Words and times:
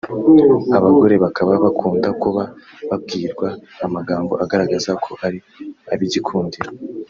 Abagore 0.77 1.15
bakaba 1.23 1.53
bakunda 1.63 2.09
kuba 2.21 2.43
babwirwa 2.89 3.47
amagambo 3.85 4.33
agaragaza 4.43 4.91
ko 5.03 5.11
ari 5.25 5.39
abigikundiro 5.93 6.69